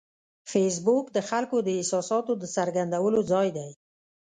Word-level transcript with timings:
فېسبوک 0.51 1.05
د 1.11 1.17
خلکو 1.29 1.57
د 1.63 1.69
احساساتو 1.79 2.31
د 2.41 2.43
څرګندولو 2.55 3.19
ځای 3.31 3.47
دی 3.57 3.69